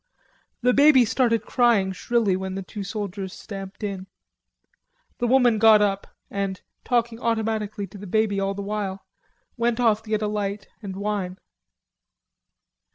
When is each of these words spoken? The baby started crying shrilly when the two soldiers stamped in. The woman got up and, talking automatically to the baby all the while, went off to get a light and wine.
The 0.63 0.73
baby 0.73 1.05
started 1.05 1.43
crying 1.45 1.91
shrilly 1.91 2.35
when 2.35 2.55
the 2.55 2.63
two 2.63 2.83
soldiers 2.83 3.33
stamped 3.35 3.83
in. 3.83 4.07
The 5.19 5.27
woman 5.27 5.59
got 5.59 5.79
up 5.79 6.07
and, 6.31 6.59
talking 6.83 7.19
automatically 7.19 7.85
to 7.85 7.99
the 7.99 8.07
baby 8.07 8.39
all 8.39 8.55
the 8.55 8.63
while, 8.63 9.05
went 9.57 9.79
off 9.79 10.01
to 10.01 10.09
get 10.09 10.23
a 10.23 10.27
light 10.27 10.67
and 10.81 10.95
wine. 10.95 11.37